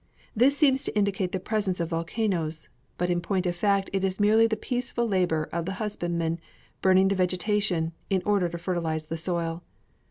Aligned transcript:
This 0.35 0.57
seems 0.57 0.83
to 0.85 0.97
indicate 0.97 1.31
the 1.31 1.39
presence 1.39 1.79
of 1.79 1.89
volcanoes, 1.89 2.69
but 2.97 3.11
in 3.11 3.21
point 3.21 3.45
of 3.45 3.55
fact 3.55 3.87
it 3.93 4.03
is 4.03 4.19
merely 4.19 4.47
the 4.47 4.55
peaceful 4.57 5.07
labor 5.07 5.47
of 5.53 5.67
the 5.67 5.73
husbandmen 5.73 6.39
burning 6.81 7.09
the 7.09 7.13
vegetation, 7.15 7.91
in 8.09 8.23
order 8.25 8.49
to 8.49 8.57
fertilize 8.57 9.05
the 9.09 9.15
soil. 9.15 9.61